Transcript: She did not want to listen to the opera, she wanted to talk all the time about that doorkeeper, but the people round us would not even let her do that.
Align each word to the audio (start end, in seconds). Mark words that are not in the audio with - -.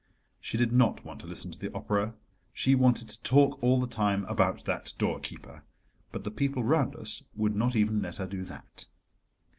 She 0.39 0.57
did 0.57 0.71
not 0.71 1.05
want 1.05 1.19
to 1.19 1.27
listen 1.27 1.51
to 1.51 1.59
the 1.59 1.71
opera, 1.75 2.15
she 2.51 2.73
wanted 2.73 3.07
to 3.07 3.21
talk 3.21 3.61
all 3.61 3.79
the 3.79 3.85
time 3.85 4.25
about 4.25 4.65
that 4.65 4.95
doorkeeper, 4.97 5.63
but 6.11 6.23
the 6.23 6.31
people 6.31 6.63
round 6.63 6.95
us 6.95 7.21
would 7.35 7.55
not 7.55 7.75
even 7.75 8.01
let 8.01 8.15
her 8.15 8.25
do 8.25 8.43
that. 8.45 8.87